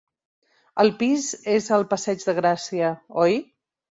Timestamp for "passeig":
1.93-2.25